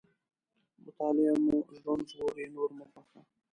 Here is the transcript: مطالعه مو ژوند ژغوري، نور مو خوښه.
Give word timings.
مطالعه 0.83 1.33
مو 1.43 1.55
ژوند 1.77 2.03
ژغوري، 2.11 2.45
نور 2.55 2.69
مو 2.77 2.85
خوښه. 2.91 3.21